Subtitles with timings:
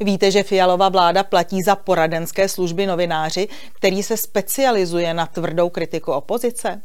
[0.00, 6.12] Víte, že Fialova vláda platí za poradenské služby novináři, který se specializuje na tvrdou kritiku
[6.12, 6.82] opozice?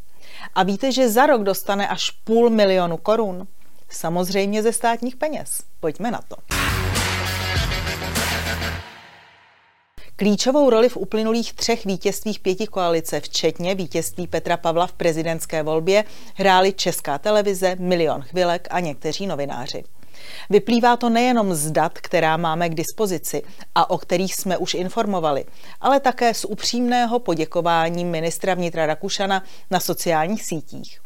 [0.55, 3.47] A víte, že za rok dostane až půl milionu korun?
[3.89, 5.63] Samozřejmě ze státních peněz.
[5.79, 6.35] Pojďme na to.
[10.15, 16.03] Klíčovou roli v uplynulých třech vítězstvích pěti koalice, včetně vítězství Petra Pavla v prezidentské volbě,
[16.35, 19.83] hráli Česká televize, Milion chvilek a někteří novináři.
[20.49, 23.43] Vyplývá to nejenom z dat, která máme k dispozici
[23.75, 25.45] a o kterých jsme už informovali,
[25.81, 30.99] ale také z upřímného poděkování ministra vnitra Rakušana na sociálních sítích.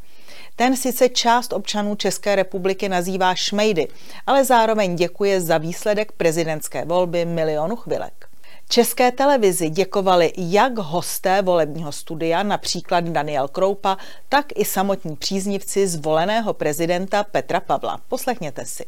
[0.55, 3.88] Ten sice část občanů České republiky nazývá šmejdy,
[4.27, 8.27] ale zároveň děkuje za výsledek prezidentské volby milionu chvilek.
[8.70, 13.97] České televizi děkovali jak hosté volebního studia, například Daniel Kroupa,
[14.30, 17.99] tak i samotní příznivci zvoleného prezidenta Petra Pavla.
[18.09, 18.86] Poslechněte si.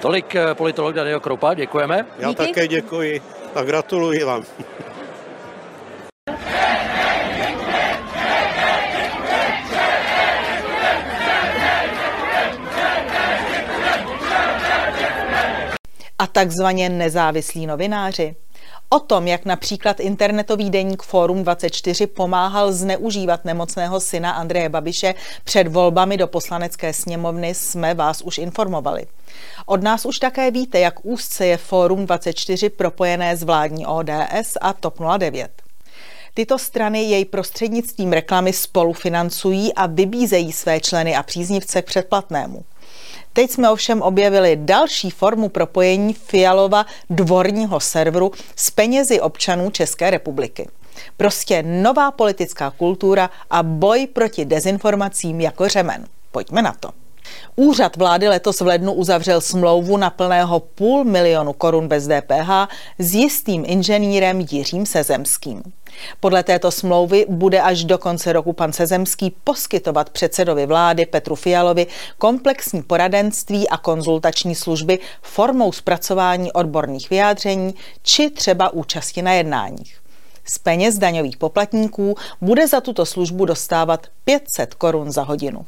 [0.00, 2.06] Tolik eh, politolog Daniel Kroupa, děkujeme.
[2.18, 2.46] Já Díky.
[2.46, 3.22] také děkuji
[3.54, 4.44] a gratuluji vám.
[16.18, 18.36] A takzvaně nezávislí novináři.
[18.88, 25.68] O tom, jak například internetový deník Forum 24 pomáhal zneužívat nemocného syna Andreje Babiše před
[25.68, 29.06] volbami do poslanecké sněmovny, jsme vás už informovali.
[29.66, 34.72] Od nás už také víte, jak úzce je Forum 24 propojené s vládní ODS a
[34.72, 35.50] TOP 09.
[36.34, 42.64] Tyto strany jej prostřednictvím reklamy spolufinancují a vybízejí své členy a příznivce k předplatnému.
[43.32, 50.68] Teď jsme ovšem objevili další formu propojení Fialova dvorního serveru s penězi občanů České republiky.
[51.16, 56.06] Prostě nová politická kultura a boj proti dezinformacím jako řemen.
[56.32, 56.90] Pojďme na to.
[57.56, 62.50] Úřad vlády letos v lednu uzavřel smlouvu na plného půl milionu korun bez DPH
[62.98, 65.62] s jistým inženýrem Jiřím Sezemským.
[66.20, 71.86] Podle této smlouvy bude až do konce roku pan Sezemský poskytovat předsedovi vlády Petru Fialovi
[72.18, 80.00] komplexní poradenství a konzultační služby formou zpracování odborných vyjádření či třeba účasti na jednáních.
[80.44, 85.66] Z peněz daňových poplatníků bude za tuto službu dostávat 500 korun za hodinu.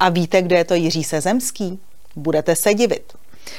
[0.00, 1.80] A víte, kde je to Jiří Sezemský?
[2.16, 3.17] Budete se divit.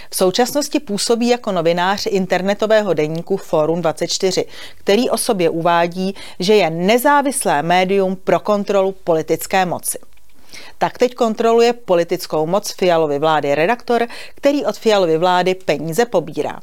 [0.09, 4.45] V současnosti působí jako novinář internetového deníku Forum 24,
[4.75, 10.00] který o sobě uvádí, že je nezávislé médium pro kontrolu politické moci.
[10.77, 16.59] Tak teď kontroluje politickou moc Fialovy vlády redaktor, který od Fialovy vlády peníze pobírá.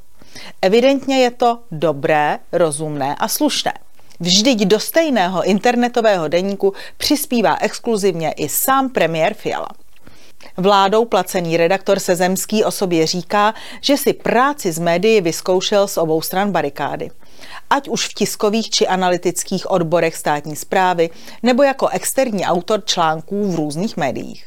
[0.63, 3.73] Evidentně je to dobré, rozumné a slušné.
[4.21, 9.69] Vždyť do stejného internetového deníku přispívá exkluzivně i sám premiér Fiala.
[10.57, 16.23] Vládou placený redaktor Sezemský o sobě říká, že si práci z médií vyzkoušel z obou
[16.23, 17.11] stran barikády.
[17.71, 21.11] Ať už v tiskových či analytických odborech státní zprávy,
[21.43, 24.47] nebo jako externí autor článků v různých médiích.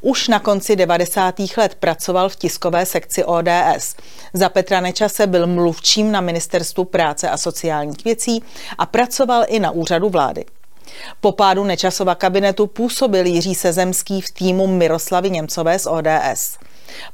[0.00, 1.34] Už na konci 90.
[1.56, 3.96] let pracoval v tiskové sekci ODS.
[4.32, 8.42] Za Petra Nečase byl mluvčím na Ministerstvu práce a sociálních věcí
[8.78, 10.44] a pracoval i na úřadu vlády.
[11.20, 16.58] Po pádu Nečasova kabinetu působil Jiří Sezemský v týmu Miroslavy Němcové z ODS.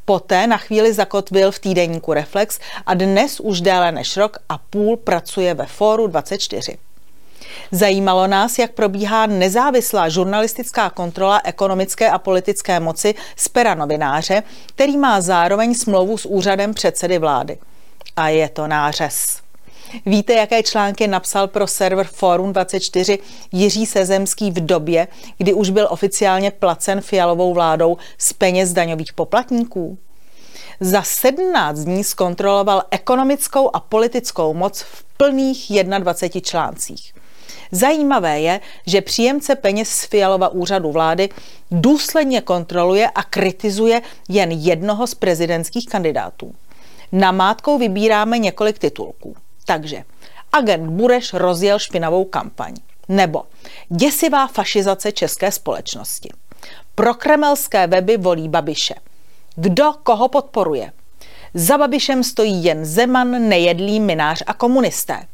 [0.04, 4.96] Poté na chvíli zakotvil v týdeníku Reflex a dnes už déle než rok a půl
[4.96, 6.78] pracuje ve Fóru 24.
[7.72, 14.96] Zajímalo nás, jak probíhá nezávislá žurnalistická kontrola ekonomické a politické moci z pera novináře, který
[14.96, 17.58] má zároveň smlouvu s úřadem předsedy vlády.
[18.16, 19.40] A je to nářez.
[20.06, 23.18] Víte, jaké články napsal pro server Forum 24
[23.52, 25.08] Jiří Sezemský v době,
[25.38, 29.98] kdy už byl oficiálně placen fialovou vládou z peněz daňových poplatníků?
[30.80, 37.14] Za 17 dní zkontroloval ekonomickou a politickou moc v plných 21 článcích.
[37.72, 41.28] Zajímavé je, že příjemce peněz z Fialova úřadu vlády
[41.70, 46.54] důsledně kontroluje a kritizuje jen jednoho z prezidentských kandidátů.
[47.12, 49.36] Namátkou vybíráme několik titulků.
[49.64, 50.04] Takže
[50.52, 52.74] agent Bureš rozjel špinavou kampaň.
[53.08, 53.42] Nebo
[53.88, 56.30] děsivá fašizace české společnosti.
[56.94, 58.94] Prokremelské weby volí Babiše.
[59.56, 60.92] Kdo koho podporuje?
[61.54, 65.26] Za Babišem stojí jen Zeman, nejedlý minář a komunisté.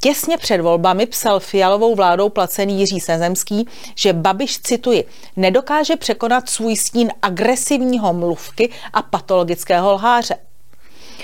[0.00, 5.04] Těsně před volbami psal fialovou vládou placený Jiří Sezemský, že Babiš, cituji,
[5.36, 10.36] nedokáže překonat svůj stín agresivního mluvky a patologického lháře.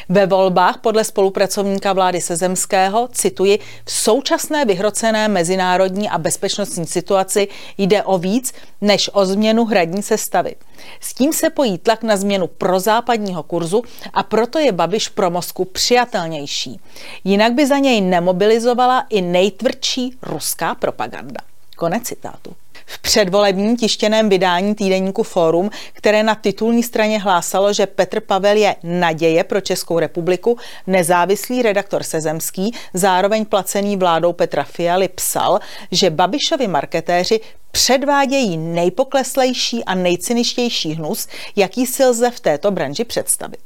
[0.08, 7.48] Ve volbách podle spolupracovníka vlády Sezemského, cituji, v současné vyhrocené mezinárodní a bezpečnostní situaci
[7.78, 10.54] jde o víc než o změnu hradní sestavy.
[11.00, 13.82] S tím se pojí tlak na změnu prozápadního kurzu
[14.12, 16.80] a proto je Babiš pro Moskvu přijatelnější.
[17.24, 21.49] Jinak by za něj nemobilizovala i nejtvrdší ruská propaganda.
[21.80, 22.54] Konec citátu.
[22.86, 28.76] V předvolebním tištěném vydání týdeníku Fórum, které na titulní straně hlásalo, že Petr Pavel je
[28.82, 35.60] naděje pro Českou republiku, nezávislý redaktor Sezemský, zároveň placený vládou Petra Fialy, psal,
[35.92, 37.40] že Babišovi marketéři
[37.70, 43.60] předvádějí nejpokleslejší a nejcyničtější hnus, jaký si lze v této branži představit.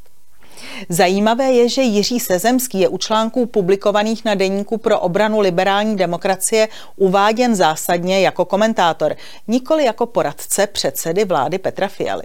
[0.89, 6.69] Zajímavé je, že Jiří Sezemský je u článků publikovaných na deníku pro obranu liberální demokracie
[6.97, 9.17] uváděn zásadně jako komentátor,
[9.49, 12.25] nikoli jako poradce předsedy vlády Petra Fialy.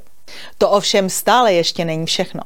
[0.58, 2.42] To ovšem stále ještě není všechno.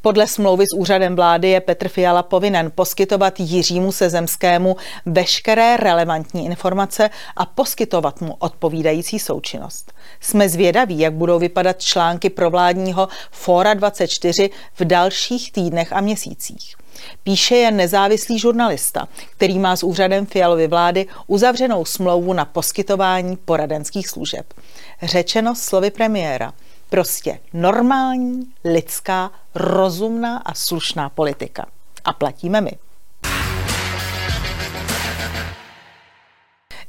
[0.00, 4.76] Podle smlouvy s úřadem vlády je Petr Fiala povinen poskytovat Jiřímu Sezemskému
[5.06, 9.92] veškeré relevantní informace a poskytovat mu odpovídající součinnost.
[10.20, 16.76] Jsme zvědaví, jak budou vypadat články provládního Fora 24 v dalších týdnech a měsících.
[17.22, 24.08] Píše je nezávislý žurnalista, který má s úřadem Fialovy vlády uzavřenou smlouvu na poskytování poradenských
[24.08, 24.54] služeb.
[25.02, 26.52] Řečeno slovy premiéra–
[26.90, 31.66] Prostě normální, lidská, rozumná a slušná politika.
[32.04, 32.72] A platíme my.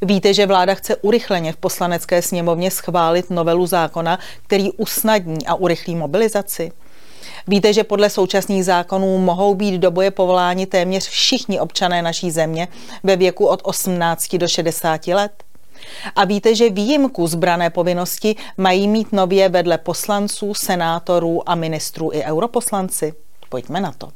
[0.01, 5.95] Víte, že vláda chce urychleně v poslanecké sněmovně schválit novelu zákona, který usnadní a urychlí
[5.95, 6.71] mobilizaci?
[7.47, 12.67] Víte, že podle současných zákonů mohou být do boje povoláni téměř všichni občané naší země
[13.03, 15.31] ve věku od 18 do 60 let?
[16.15, 22.23] A víte, že výjimku zbrané povinnosti mají mít nově vedle poslanců, senátorů a ministrů i
[22.23, 23.13] europoslanci?
[23.49, 24.09] Pojďme na to.